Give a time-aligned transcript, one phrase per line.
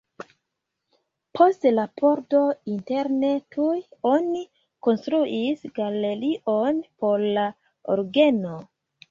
[1.39, 2.39] Post la pordo
[2.75, 3.75] interne tuj
[4.13, 4.41] oni
[4.89, 7.47] konstruis galerion por la
[7.99, 8.59] orgeno.